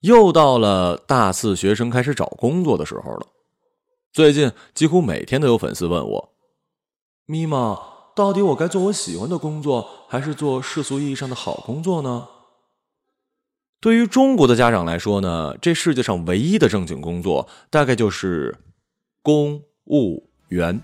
[0.00, 3.26] 又到了大四学生开始找工作的时候了。
[4.12, 6.32] 最近几乎每天都有粉丝问我
[7.26, 7.78] ：“咪妈，
[8.14, 12.28] 到底我该做我喜欢的工作，还是做世俗意义上的好工作呢？”
[13.80, 18.56] 对于中国的家长来说呢，这世界上唯一的正经工作，大概就是
[19.22, 20.80] 公务员。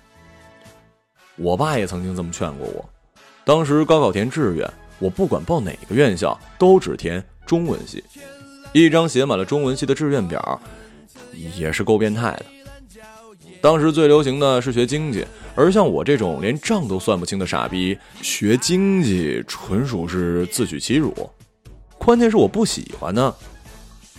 [1.37, 2.85] 我爸也曾经这么劝过我。
[3.45, 8.05] 当时高考填志愿，我不管报哪个院校，都只填中文系。
[8.75, 10.61] 一张写满了中文系的志愿表，
[11.57, 12.45] 也是够变态的。
[13.61, 21.15] 当时最流行的是学经济，而像我这种连账都算不清的傻逼，学经济纯属是自取其辱。
[21.99, 23.33] 关键是我不喜欢呢。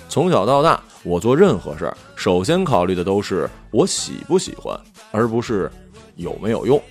[0.07, 4.79] 从小到大，我做任何事儿，首先考虑的都是我喜不喜欢，
[5.12, 5.70] 而不是
[6.15, 6.81] 有没有用。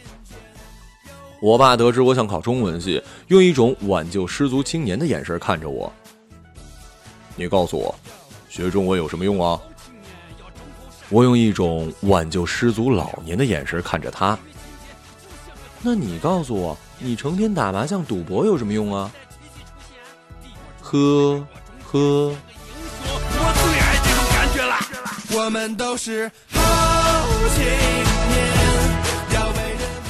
[1.40, 5.90] 我爸得知我想考中文系，用一种挽救失足青年的眼神看着我。
[7.36, 7.94] 你告诉我，
[8.48, 9.60] 学中文有什么用啊？
[11.10, 14.38] 我用一种挽救失足老年的眼神看着他。
[15.82, 19.12] 那你告诉我，你成天打麻将赌博有什么用啊？
[20.80, 21.46] 呵
[21.84, 22.34] 呵。
[23.36, 24.74] 我最爱这种感觉了。
[25.36, 26.60] 我们都是好
[27.54, 27.74] 青年。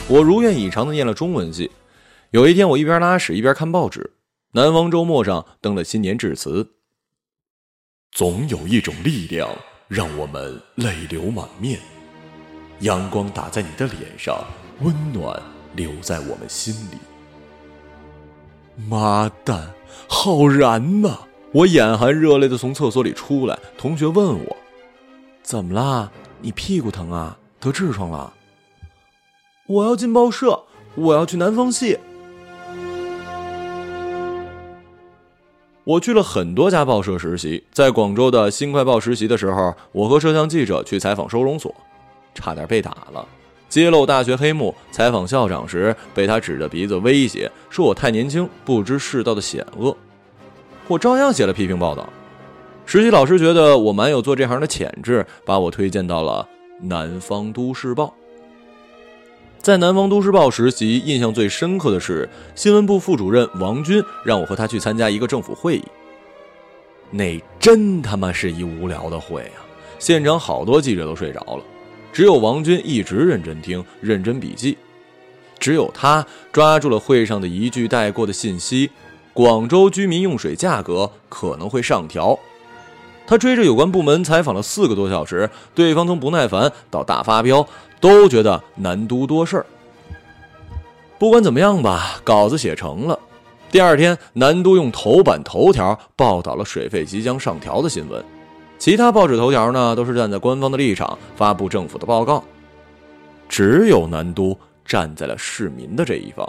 [0.06, 1.70] 我如愿以偿的念了中文系。
[2.30, 4.00] 有一天，我一边拉屎一边看报纸，
[4.52, 6.74] 《南方周末》上登了新年致辞。
[8.14, 9.50] 总有一种力量
[9.88, 11.80] 让我们泪流满面，
[12.78, 14.38] 阳光打在你的脸上，
[14.82, 15.42] 温暖
[15.74, 16.98] 留在我们心里。
[18.88, 19.68] 妈蛋，
[20.06, 21.18] 好燃呐！
[21.50, 24.56] 我眼含热泪的从厕所里出来，同学问我
[25.42, 26.12] ：“怎么啦？
[26.40, 27.36] 你屁股疼啊？
[27.58, 28.32] 得痔疮了？”
[29.66, 30.62] 我要进报社，
[30.94, 31.98] 我要去南方系。
[35.84, 41.74] 我去了很多家报社实习，在广州的新快报实习的时候，我和摄像记者去采访收容所，
[42.34, 43.26] 差点被打了。
[43.68, 49.94] 揭露大学黑幕，采访校长时被他指着鼻子威胁，说我太年轻，不知世道的险恶。
[50.88, 52.08] 我照样写了批评报道。
[52.86, 56.48] 实习老师觉得我蛮有做这行的潜质，把我推荐到了
[56.80, 58.14] 南方都市报。
[59.64, 65.84] 在南方都市报实习，印象最深刻的是新闻部副主任王军让我和他去参加一个政府会议。
[67.10, 69.64] 那真他妈是一无聊的会啊！
[69.98, 71.64] 现场好多记者都睡着了，
[72.12, 74.76] 只有王军一直认真听、认真笔记。
[75.58, 78.90] 只有他抓住了会上的一句带过的信息：
[79.32, 82.38] 广州居民用水价格可能会上调。
[83.26, 87.66] 他追着有关部门采访了四个多小时，对方从不耐烦到大发飙。
[88.00, 89.64] 都觉得南都多事儿。
[91.18, 93.18] 不管怎么样吧，稿子写成了。
[93.70, 98.22] 第二天，南都用头版头条报道了水费即将上调的新闻，
[98.78, 102.44] 其他报纸头条呢都是站在官方的立场发布政府的报告，
[103.48, 104.54] 只有南都
[104.84, 106.46] 站在了市民的这一方。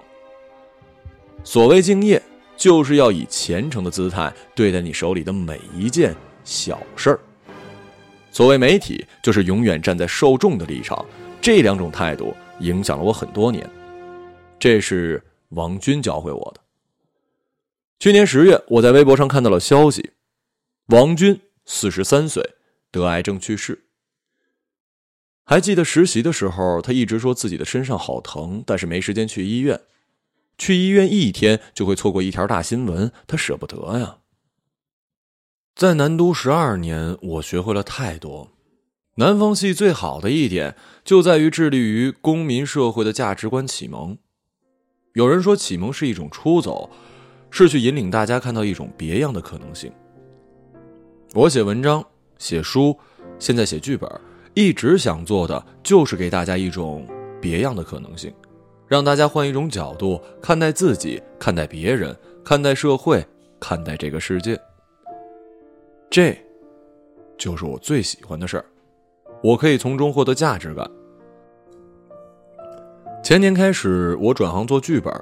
[1.45, 2.21] 所谓敬业，
[2.57, 6.13] 就是要以虔诚的姿态对待你手里的每一件
[6.45, 7.19] 小事儿。
[8.31, 11.05] 所谓媒体，就是永远站在受众的立场。
[11.41, 13.69] 这两种态度影响了我很多年，
[14.57, 16.61] 这是王军教会我的。
[17.99, 20.11] 去年十月，我在微博上看到了消息：
[20.87, 22.55] 王军四十三岁，
[22.91, 23.85] 得癌症去世。
[25.45, 29.79] 还记得实习的时候，他一直说自己的身上好疼，但是没时间去医院。
[30.57, 34.17] 去医院一天就会错过一条大新闻，他舍不得呀。
[35.75, 38.49] 在南都十二年，我学会了太多。
[39.15, 44.17] 南方系最好的一点就在于致力于公民社会的价值观启蒙。
[45.15, 46.89] 有人说启蒙是一种出走，
[47.49, 49.91] 是去引领大家看到一种别样的可能性。
[51.33, 52.01] 我写文章、
[52.37, 52.97] 写书，
[53.37, 54.09] 现在写剧本，
[54.53, 57.05] 一直想做的就是给大家一种
[57.41, 58.33] 别样的可能性，
[58.87, 63.25] 让大家换一种角度看待自己、看待别人、看待社会、
[63.59, 64.57] 看待这个世界。
[66.09, 66.37] 这，
[67.37, 68.65] 就是我最喜欢的事儿。
[69.43, 70.89] 我可以从中获得价值感。
[73.23, 75.13] 前年开始，我转行做剧本。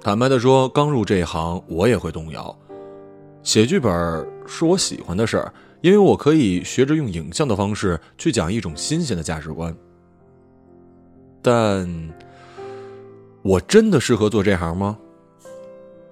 [0.00, 2.56] 坦白的说，刚入这一行，我也会动摇。
[3.42, 3.90] 写剧本
[4.46, 9.74] 是我喜欢的事儿，因为我可以学着用影像的方式去讲一种新鲜的价值观。
[11.40, 12.12] 但，
[13.42, 14.98] 我真的适合做这行吗？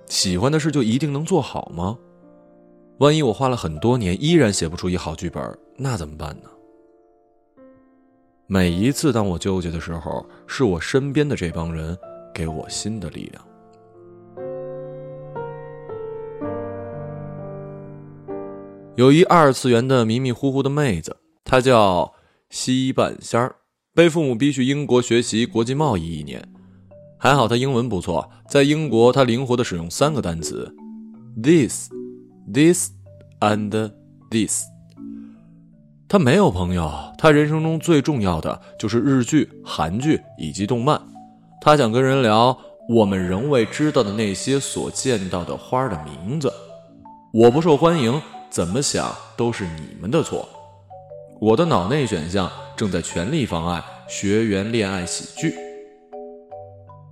[0.06, 1.98] 喜欢的事就一定能做好吗？
[3.00, 6.50] 万一我花了很多年依然写不出一好剧本，那怎么办呢？
[8.46, 11.96] 每一次当我纠结的时候，是我身边的这帮人
[12.34, 13.42] 给我新的力量。
[18.96, 22.12] 有一二次元的迷迷糊糊的妹子，她叫
[22.50, 23.56] 西半仙儿，
[23.94, 26.46] 被父母逼去英国学习国际贸易一年。
[27.16, 30.70] 还好她英文不错，在英国她灵活的使用三个单词
[31.42, 31.88] ：this、
[32.52, 32.90] this
[33.40, 33.92] and
[34.30, 34.64] this。
[36.08, 41.00] 他没有朋友，他人生中最重要的就是日剧、韩剧以及动漫。
[41.60, 42.56] 他想跟人聊
[42.88, 46.52] 我们仍未知道的那些所见到的花的名字。
[47.32, 48.20] 我不受欢迎。
[48.50, 50.48] 怎么想都是你们的错。
[51.40, 55.54] 我的脑内选项正在全力妨碍学员恋爱喜剧。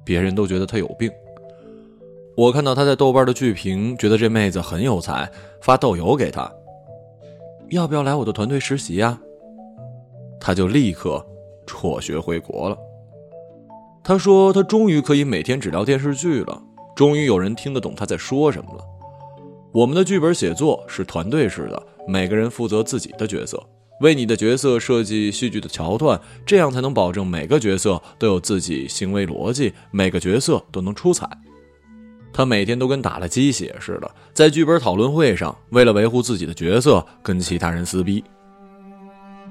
[0.05, 1.09] 别人都觉得他有病。
[2.39, 5.29] 我看到他在豆瓣的剧评，觉得这妹子很有才，
[5.61, 6.49] 发豆油给他。
[7.71, 9.19] 要不要来我的团队实习呀？
[10.39, 11.27] 他就立刻
[11.67, 12.79] 辍学回国了。
[14.05, 16.63] 他说他终于可以每天只聊电视剧了，
[16.95, 18.85] 终于有人听得懂他在说什么了。
[19.73, 23.61] 我们的剧本写作是团队式的，每个人负责自己的角色，
[24.01, 31.29] 为你的角色设计戏剧的桥段，这样才能保证每个角色都有自己行为逻辑，每个角色都能出彩。
[32.39, 38.23] 他每天都跟打了鸡血似的，在剧本讨论会上，为了维护自己的角色，跟其他人撕逼。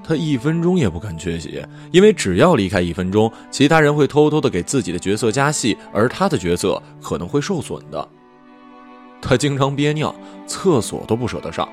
[0.05, 1.61] 他一分钟也不肯缺席，
[1.91, 8.07] 因为只要离开一分钟，其他人会偷偷的给自己的角色加戏，而他的角色可能会受损的。
[9.21, 11.67] 他经常憋尿，厕所都不舍得上，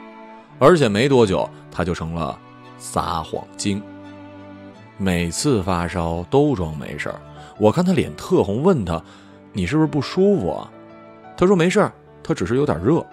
[0.58, 2.36] 而且没多久他就成了
[2.76, 3.80] 撒谎精。
[4.98, 7.20] 每次发烧都装没事儿，
[7.56, 9.00] 我看他脸特红，问他
[9.54, 10.68] ：“你是不是不舒服啊？”
[11.36, 11.92] 他说：“没事儿，
[12.22, 13.04] 他只是有点热。”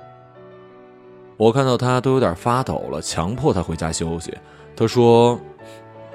[1.37, 4.37] 我看到他都有点发抖了，强迫他回家休息。
[4.75, 5.39] 他说：“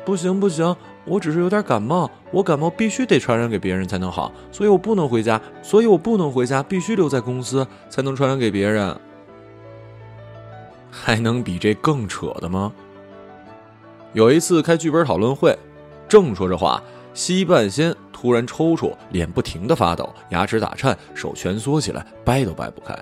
[0.05, 0.75] 不行不行。”
[1.07, 8.97] 我只是有点感冒，我感冒必须得传染给别人才能好，所以我不能回家，所以我不能回家，必须留在公司才能传染给别人。
[10.91, 12.73] 还能比这更扯的吗？
[14.15, 15.57] 有一次开剧本讨论会，
[16.09, 16.83] 正说着话，
[17.17, 22.95] 西半仙突然抽搐，脸不停的发抖，牙齿打颤，手蜷缩起来，掰都掰不开。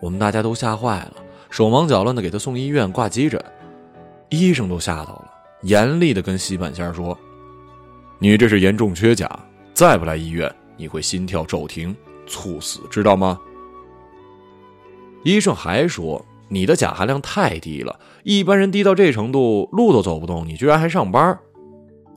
[0.00, 1.14] 我们大家都吓坏了，
[1.50, 3.40] 手忙脚乱的给他送医院挂急诊，
[4.28, 5.30] 医生都吓到了。
[5.62, 7.16] 严厉的跟西半仙说
[8.18, 9.30] ：“你这是严重缺钾，
[9.72, 11.94] 再不来医院，你会心跳骤停，
[12.26, 13.38] 猝死，知道吗？”
[15.22, 21.38] 医生还说：“你的钾含量太低了，一般人低到这程度，路都走不动，你居然还上班？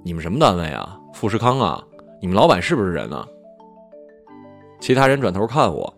[0.07, 0.97] 你们什么单位啊？
[1.13, 1.83] 富士康啊？
[2.21, 3.27] 你们老板是不是人啊？”
[4.79, 5.93] 其他人转头看我：“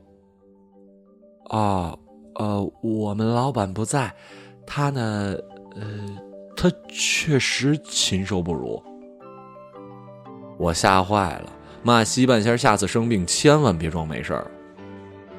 [1.51, 1.97] 哦，
[2.35, 4.11] 呃，我们老板不在，
[4.65, 5.35] 他呢，
[5.75, 5.81] 呃。”
[6.61, 8.83] 他确实禽兽不如，
[10.57, 11.50] 我吓坏了，
[11.83, 14.51] 骂西半仙下次生病千万别装没事儿。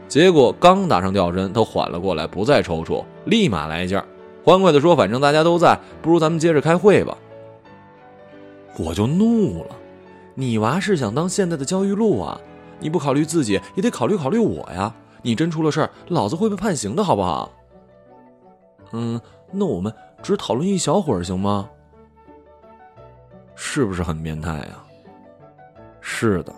[0.08, 4.06] 结果刚打上吊针，他缓了过来，不再抽搐，立马来劲儿，
[4.43, 7.14] 欢快的说：“反正大家都在，不如咱们接着开会吧。”
[8.78, 9.76] 我就怒了，
[10.34, 12.40] 你娃是想当现在的焦裕禄啊？
[12.78, 14.94] 你不考虑自己，也得考虑考虑我呀！
[15.22, 17.52] 你真出了事儿，老子会被判刑的好不好？
[18.93, 19.20] 嗯，
[19.52, 19.93] 那我们。
[20.22, 21.69] 只讨论一小会儿行吗？
[23.55, 24.84] 是不是很变态呀？
[26.00, 26.55] 是的，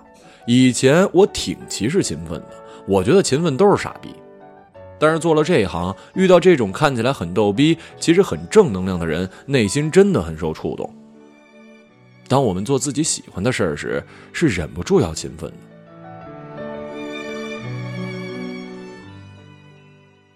[0.47, 2.49] 以前我挺歧视勤奋的，
[2.89, 4.15] 我觉得勤奋都是傻逼。
[4.99, 10.93] 但是做了这一行，遇到这种看起来很逗逼，其实很正能量的人，内心真的很受触动。
[12.33, 15.57] 当我们做自己喜欢的事儿时，是忍不住要勤奋的。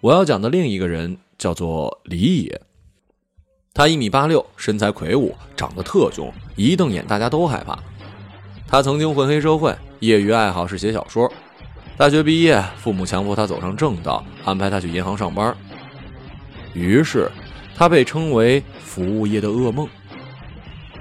[0.02, 2.60] 我要讲的另一个人叫做李野。
[3.72, 7.78] 他一米八六，身材魁梧，长得特凶，一瞪眼大家都害怕。
[8.68, 11.32] 他曾经混黑社会，业余爱好是写小说。
[11.96, 15.56] 大学毕业，父母强迫他走上正道，安排他去银行上班。
[16.74, 17.30] 于是，
[17.74, 19.88] 他被称为服务业的噩梦。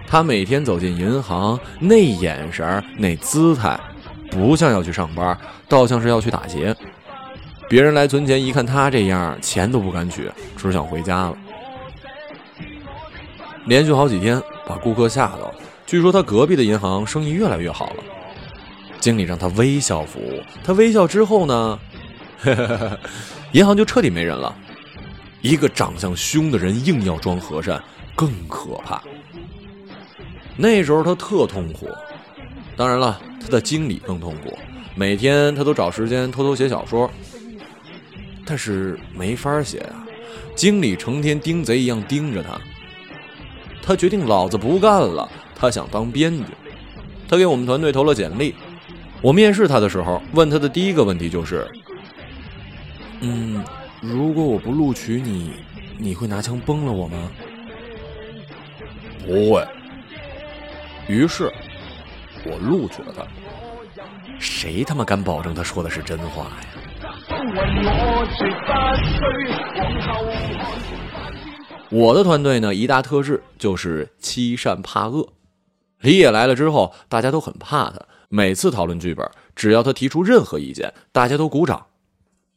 [0.07, 3.79] 他每天走进银行，那眼神那姿态，
[4.31, 6.75] 不像要去上班，倒像是要去打劫。
[7.67, 11.38] 别人来存钱，一看他这样，钱都不敢取，只想回家了。
[13.65, 15.53] 连续好几天，把顾客吓到。
[15.88, 18.03] 据说他隔壁的银行生意越来越好了，
[19.00, 20.41] 经理让他微笑服务。
[20.63, 21.79] 他微笑之后呢，
[23.53, 24.55] 银行就彻底没人了。
[25.41, 27.81] 一个长相凶的人硬要装和善，
[28.15, 29.01] 更可怕。
[30.57, 31.88] 那时候他特痛苦，
[32.75, 34.57] 当然了，他的经理更痛苦。
[34.95, 37.12] 每天他都找时间偷偷写小说，
[38.45, 40.07] 但是没法写啊，
[40.55, 42.57] 经理成天盯贼一样盯着他。
[43.81, 46.45] 他决定老子不干了，他想当编剧。
[47.27, 48.55] 他给我们团队投了简历。
[49.21, 51.67] 我面试他的时候，问他的第一个问题就是
[53.21, 53.63] ：“嗯，
[54.01, 55.51] 如果我不录取你，
[55.97, 57.29] 你会拿枪崩了我吗？
[59.25, 59.67] 不会。
[61.07, 61.51] 于是，
[62.45, 63.24] 我录取了他。
[64.39, 66.67] 谁他妈敢保证他说的是真话呀？
[71.89, 75.27] 我的团队呢，一大特质就是欺善怕恶。
[76.00, 78.00] 李野来了之后，大家都很怕他。
[78.29, 81.85] 每次讨论剧本，只要他提出任何意见，大家都鼓掌。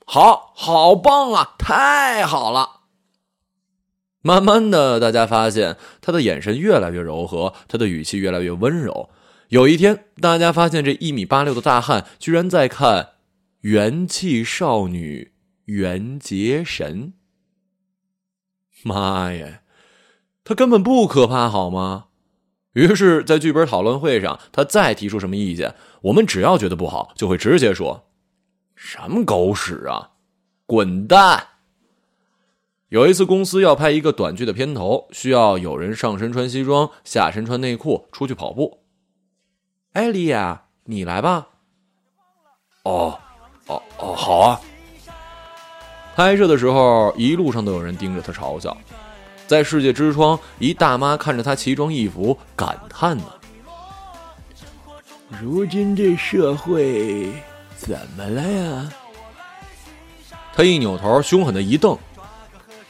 [0.06, 1.54] 好，好棒啊！
[1.58, 2.77] 太好了。
[4.20, 9.10] 慢慢的，大家发现他的眼神越来越柔和，他的语气越来越温柔。
[9.48, 13.02] 有一天，大家发现这一米八六的大汉居然在看
[13.60, 15.32] 《元气少女
[15.66, 17.12] 缘结神》。
[18.88, 19.62] 妈呀，
[20.44, 22.06] 他根本不可怕，好吗？
[22.74, 28.08] 于是，在剧本讨论会上，他再提出什么意见，我们只要觉得不好，就会直接说
[28.76, 30.10] ：“什么狗屎啊，
[30.66, 31.46] 滚蛋！”
[32.88, 38.78] 有一次，公司要拍一个短剧的片头，需要有人上身穿西装，下身穿内裤出去跑步。
[39.92, 41.48] 哎，李亚，你来吧。
[42.84, 43.18] 哦，
[43.66, 44.58] 哦哦，好啊。
[46.16, 48.74] 拍摄的时候，一路上都有人盯着他嘲笑。
[49.46, 53.24] 在世界之窗，一大妈看着他奇装异服，感叹呢
[55.42, 57.30] ：“如今这社会
[57.76, 58.92] 怎么了呀？”
[60.54, 61.96] 他一扭头，凶狠的一瞪：“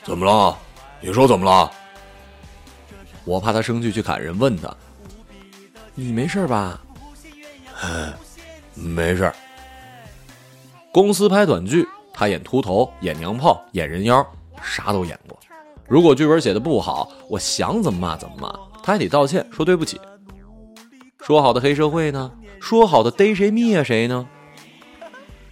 [0.09, 0.57] 怎么了？
[1.03, 1.71] 你说怎么了？”
[3.27, 4.75] 我怕他生气去砍人，问他
[5.95, 6.81] ：“你没事吧
[8.73, 9.31] ？”“没事。”
[10.91, 14.27] 公司拍短剧，他演秃头，演娘炮，演人妖，
[14.63, 15.39] 啥都演过。
[15.87, 18.49] 如果剧本写的不好，我想怎么骂怎么骂，
[18.83, 20.01] 他还得道歉说对不起。
[21.21, 22.33] 说好的黑社会呢？
[22.61, 24.27] 说好的逮谁灭谁呢？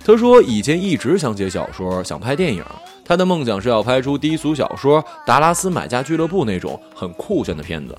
[0.02, 2.64] 他说以前一直想写小说，想拍电影，
[3.06, 7.96] 他的梦想是要拍出低俗小说《达拉斯买家俱乐部》那种很酷炫的片子。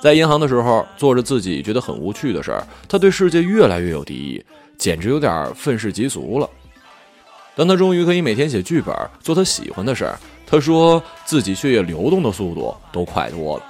[0.00, 4.44] 在银行的时候，做着自己觉得很无趣的事儿，他对世界越来越有敌意，
[4.78, 6.48] 简直有点愤世嫉俗了。
[7.54, 10.18] 当他终于可以每天写剧本，做他喜欢的事儿。
[10.46, 13.64] 他说自己血液流动的速度都快多了，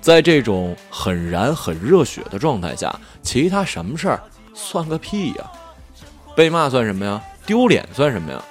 [0.00, 4.22] 在这种很燃、很热血的状态下，其他什么事儿
[4.54, 5.50] 算个屁呀？
[6.34, 7.22] 被骂算什么呀？
[7.44, 8.42] 丢脸算什么呀？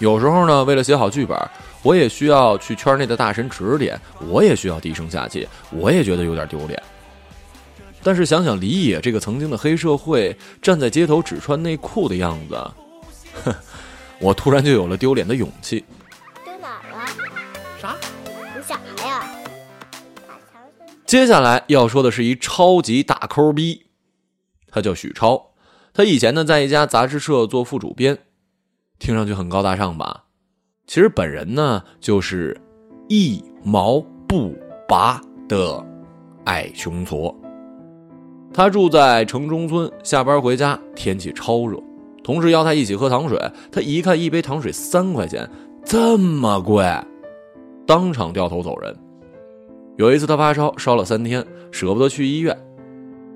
[0.00, 1.38] 有时候呢，为了写好剧本，
[1.82, 6.82] 我也需要去圈内的大神指点，我也需要低声下气，我也觉得有点丢脸。
[8.02, 12.70] 但是想想李野这个曾经的黑社会，站在街头只穿内裤的样子，
[13.44, 13.54] 哼，
[14.18, 15.84] 我突然就有了丢脸的勇气。
[16.42, 17.06] 丢哪儿了？
[17.78, 17.94] 啥？
[18.24, 19.22] 你想啥呀
[21.04, 23.84] 接下来要说的是一超级大抠逼，
[24.70, 25.50] 他叫许超。
[25.92, 28.16] 他以前呢在一家杂志社做副主编，
[29.00, 30.24] 听上去很高大上吧？
[30.86, 32.56] 其实本人呢就是
[33.08, 34.54] 一毛不
[34.86, 35.84] 拔的
[36.44, 37.34] 矮穷矬。
[38.52, 41.82] 他住在城中村，下班回家天气超热，
[42.22, 43.40] 同事邀他一起喝糖水，
[43.72, 45.48] 他一看一杯糖水三块钱，
[45.82, 46.84] 这么贵，
[47.86, 48.94] 当场掉头走人。
[49.96, 52.54] 有一次他发烧，烧了三天，舍不得去医院。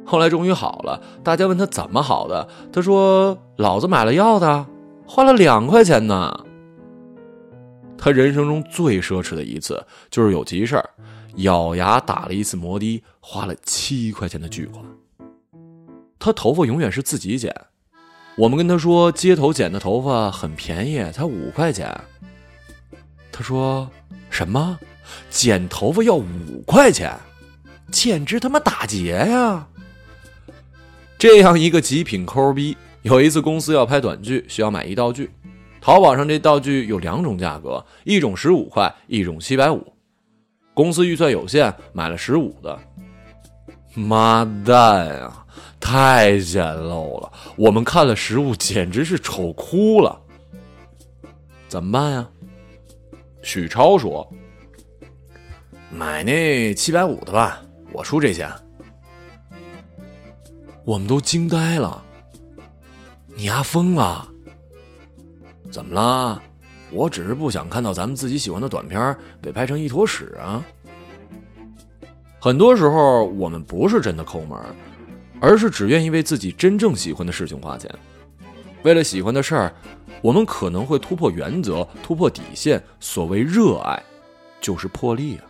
[0.04, 4.66] 后来终于好了，大家问他怎么好的，他说：“老子买了药的，
[5.06, 6.32] 花了两块钱呢。”
[7.96, 10.90] 他人生中最奢侈的一次，就是有急事儿，
[11.36, 14.84] 咬牙打了一次摩的，花了七块钱的巨款。
[16.18, 17.54] 他头发永远是自己剪，
[18.36, 21.98] 我们跟他说街头剪的头发很便宜，才五块钱。
[23.32, 23.90] 他说
[24.30, 24.78] ：“什么？”
[25.28, 27.14] 剪头发要五块钱，
[27.90, 29.66] 简直他妈打劫呀！
[31.18, 35.30] 这样一个极品抠逼，有一次公司要拍短剧，需要买一道具，
[35.78, 39.92] 淘宝上这道具有两种价格，一种十五块，一种七百五。
[40.72, 42.80] 公司预算有限，买了十五的。
[43.94, 45.46] 妈蛋啊，
[45.78, 47.30] 太简陋了！
[47.56, 50.18] 我们看了实物，简直是丑哭了。
[51.68, 52.26] 怎么办呀？
[53.42, 54.26] 许超说。
[55.92, 58.50] 买那七百五的吧，我出这钱。
[60.86, 62.02] 我们都惊呆了，
[63.36, 64.28] 你丫疯了？
[65.70, 66.40] 怎么了？
[66.92, 70.64] 我只是不想看到咱们自己喜欢的短片被拍成一坨屎啊！
[72.38, 74.56] 很多时候，我们不是真的抠门，
[75.40, 77.90] 而是只愿意为自己真正喜欢的事情花钱。
[78.84, 79.74] 为了喜欢的事儿，
[80.22, 82.80] 我们可能会突破原则，突破底线。
[83.00, 84.00] 所谓热爱，
[84.60, 85.44] 就是破例啊！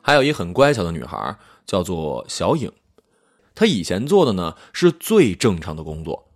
[0.00, 2.72] 还有一很乖巧的女孩，叫做小影。
[3.54, 6.26] 他以前做的呢是最正常的工作，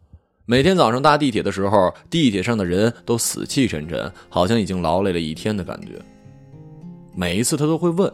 [0.44, 6.00] 每天早上搭地铁的时候，地铁上的人都死气沉沉，好像已经劳累了一天的感觉。
[7.14, 8.12] 每一次他都会问：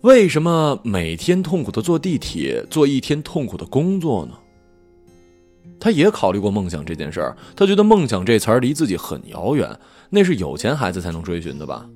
[0.00, 4.32] 为什么每天痛苦的坐地铁，做一天痛苦的工作呢？
[5.78, 11.86] 他也考虑过梦想这件事儿，他觉得梦想这词儿离自己很遥远，那是有钱孩子才能追寻的吧。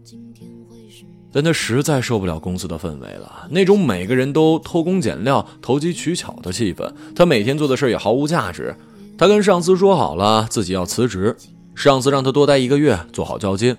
[1.30, 6.90] 但他实在受不了公司的氛围了，那种每个人都偷工减料、投机取巧的气氛。
[7.14, 8.74] 他每天做的事也毫无价值。
[9.18, 11.36] 他跟上司说好了自己要辞职，
[11.74, 13.76] 上司让他多待一个月，做好交接。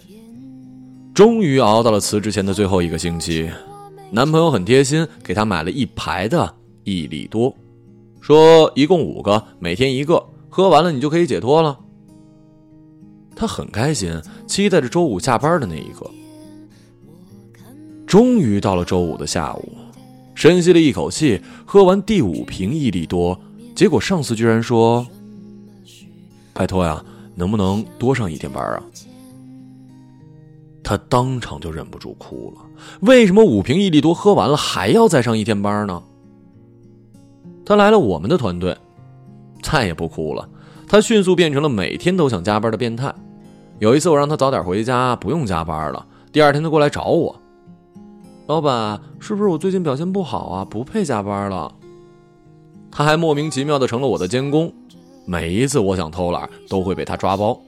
[1.13, 3.49] 终于熬到了辞职前的最后一个星期，
[4.11, 6.53] 男朋友很贴心，给他买了一排的
[6.83, 7.53] 益力多，
[8.21, 11.77] 说一共五个，每天一个，喝完了你就可以解脱了。
[13.35, 16.09] 他很开心，期待着周五下班的那一刻。
[18.09, 19.71] 终于到了周五的下午，
[20.33, 23.39] 深吸了一口气，喝完第五瓶益力多，
[23.75, 25.05] 结果上司居然说
[26.51, 28.81] ：“拜托呀，能不能多上一天班啊？”
[30.83, 32.65] 他当场就忍不住哭了。
[33.01, 36.01] 为什么五瓶益力多喝完了还要再上一天班呢？
[37.63, 38.75] 他来了我们的团队，
[39.61, 40.49] 再也不哭了。
[40.87, 43.13] 他迅速变成了每天都想加班的变态。
[43.77, 46.03] 有一次我让他早点回家，不用加班了。
[46.31, 47.38] 第二天他过来找我。
[48.49, 50.65] 老板，是不是我最近表现不好啊？
[50.65, 51.71] 不配加班了。
[52.89, 54.73] 他还莫名其妙的成了我的监工，
[55.27, 57.61] 每一次我想偷懒，都会被他抓包。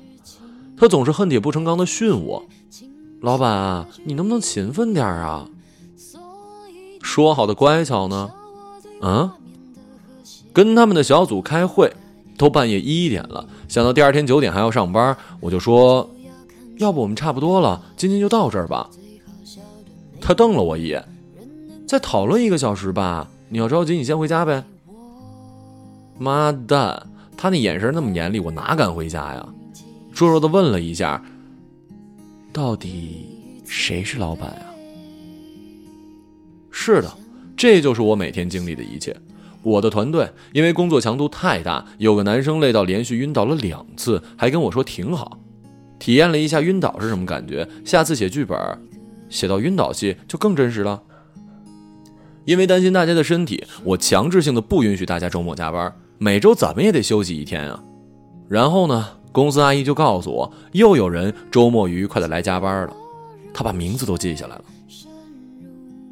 [0.75, 2.43] 他总是恨铁不成钢的训我
[3.21, 5.47] ：“老板，你能不能勤奋点啊？
[7.03, 8.31] 说好的乖巧呢？
[9.03, 9.29] 嗯？
[10.51, 11.93] 跟他们的小组开会，
[12.39, 16.09] 都半夜一点了，想到第二天九点还要上班，我就说：
[16.79, 18.89] 要不我们差不多了，今天就到这儿吧。”
[20.21, 21.03] 他瞪了我一眼，
[21.87, 23.27] 再讨论一个小时吧。
[23.49, 24.63] 你要着急，你先回家呗。
[26.17, 29.45] 妈蛋，他那眼神那么严厉，我哪敢回家呀？
[30.13, 31.21] 弱弱的问了一下，
[32.53, 33.27] 到底
[33.65, 34.65] 谁是老板啊？
[36.69, 37.11] 是的，
[37.57, 39.15] 这就是我每天经历的一切。
[39.63, 45.39] 我的团队因为工作强度太大，有个男生累到连续晕倒了两次，还跟我说挺好。
[45.99, 48.57] 体验了一下晕倒是什么感觉，下次写剧本。
[49.31, 51.01] 写到晕倒戏就更真实了。
[52.45, 57.83] 因为担心大家的身体，我强制性的不允许大家周末加班，每周怎么也得休息一天啊。
[58.47, 62.93] 然后呢，公司阿姨就告诉我，又有人周末愉快的来加班了，
[63.53, 64.63] 她把名字都记下来了。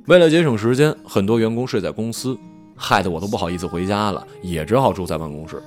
[0.06, 2.38] 为了节省时间，很多员工睡在公司，
[2.76, 5.62] 害得我都不好意思回家了，也只好住在办公室。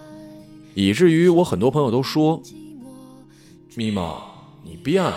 [0.74, 2.40] 以至于我很多朋友都说
[3.76, 4.22] ：“咪猫，
[4.64, 5.14] 你变了。”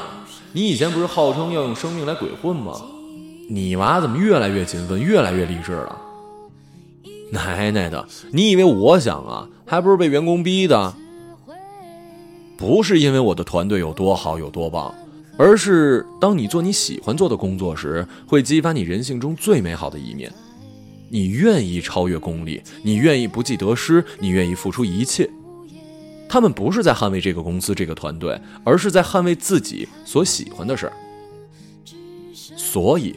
[0.55, 2.81] 你以前不是号称要用生命来鬼混吗？
[3.49, 6.01] 你娃怎么越来越勤奋，越来越励志了？
[7.29, 9.49] 奶奶的，你以为我想啊？
[9.65, 10.95] 还不是被员工逼的？
[12.55, 14.95] 不是因为我的团队有多好有多棒，
[15.37, 20.31] 而是当你做你喜欢做的工作时，会激发你人性中最美好的一面。
[21.09, 25.29] 你愿意超越功利，你愿意不计得失，你愿意付出一切。
[26.27, 30.93] 他们不是在捍卫这个公司、这个团队，而是在捍卫自己所喜欢的事儿。
[32.33, 33.15] 所以，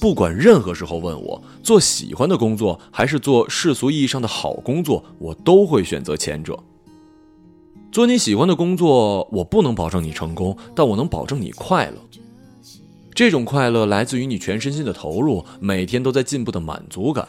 [0.00, 6.58] 不管任何时候问我做喜欢的工作还是做世俗意义上的好工作，我都会选择前者。
[7.90, 11.96] 做你喜欢的工作，我不能保证你成功，但我能保证你快乐。
[13.14, 17.26] 这种快乐来自于你全身心的投入，每天都在进步的满足感。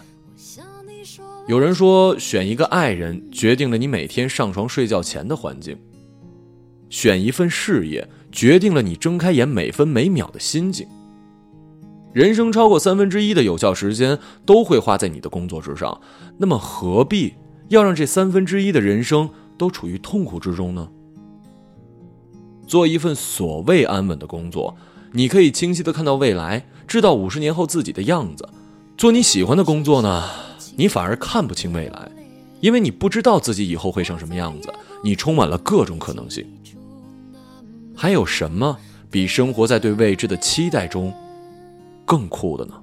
[1.49, 5.75] 有人说，选一个爱人决定了你每天上床睡觉前的环境；
[6.91, 10.87] 选一份事业决定了你睁开眼每分每秒的心境。
[12.13, 15.99] 人生超过三分之一的有效时间都会花在你的工作之上，
[16.37, 17.33] 那么何必
[17.69, 20.87] 要让这三分之一的人生都处于痛苦之中呢？
[22.67, 24.77] 做一份所谓安稳的工作，
[25.13, 28.45] 你可以清晰的看到未来，知道五十年后自己的样子；
[28.95, 30.29] 做你喜欢的工作呢？
[30.79, 32.09] 你反而看不清未来，
[32.61, 34.73] 因为你不知道自己以后会成什么样子。
[35.03, 36.47] 你充满了各种可能性。
[37.93, 38.77] 还有什么
[39.11, 41.13] 比生活在对未知的期待中
[42.05, 42.75] 更酷的呢？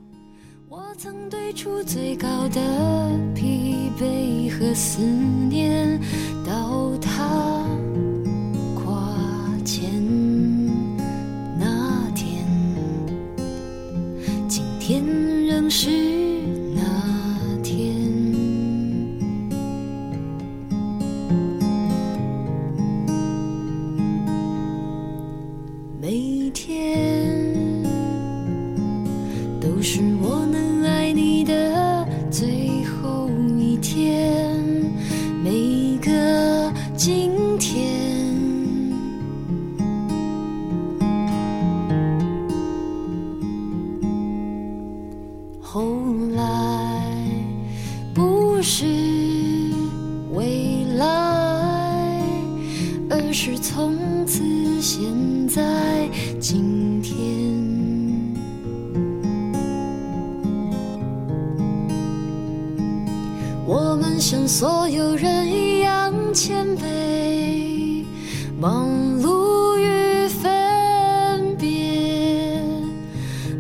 [0.69, 2.61] 我曾对出最高的
[3.35, 5.99] 疲惫和思念，
[6.47, 7.65] 到他
[8.75, 9.17] 跨
[9.65, 9.91] 前
[53.29, 54.41] 但是从此
[54.81, 55.05] 现
[55.49, 56.09] 在
[56.39, 57.13] 今天，
[63.67, 68.05] 我们像所有人一样谦卑，
[68.61, 68.89] 忙
[69.21, 72.63] 碌与分别，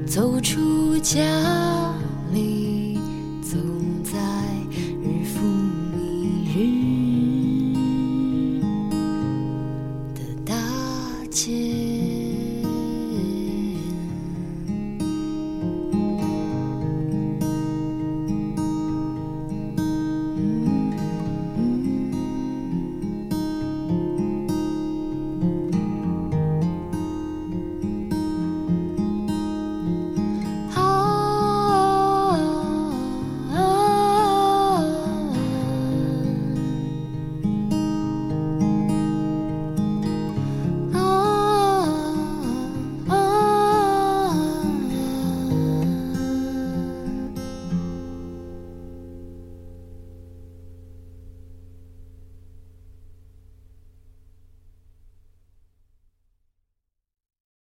[0.06, 1.55] 走出家。